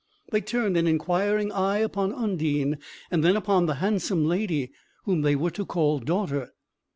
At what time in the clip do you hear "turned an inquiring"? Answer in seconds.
0.41-1.51